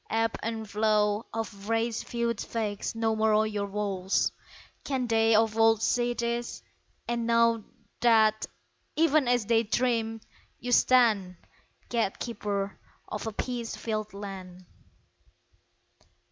Ebb 0.09 0.35
and 0.41 0.67
flow 0.67 1.27
Of 1.31 1.69
race 1.69 2.01
feuds 2.01 2.43
vex 2.43 2.95
no 2.95 3.15
more 3.15 3.45
your 3.45 3.67
walls. 3.67 4.31
Can 4.83 5.05
they 5.05 5.35
of 5.35 5.55
old 5.59 5.83
see 5.83 6.15
this? 6.15 6.63
and 7.07 7.27
know 7.27 7.65
That, 7.99 8.47
even 8.95 9.27
as 9.27 9.45
they 9.45 9.61
dreamed, 9.61 10.25
you 10.59 10.71
stand 10.71 11.35
Gatekeeper 11.89 12.79
of 13.09 13.27
a 13.27 13.31
peace 13.31 13.75
filled 13.75 14.15
land! 14.15 14.65